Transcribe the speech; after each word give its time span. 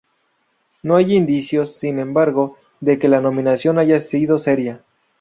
No 0.81 0.95
hay 0.95 1.13
indicios, 1.15 1.75
sin 1.75 1.99
embargo, 1.99 2.57
de 2.79 2.97
que 2.97 3.07
la 3.07 3.21
nominación 3.21 3.77
haya 3.77 3.99
sido 3.99 4.39
seria. 4.39 4.83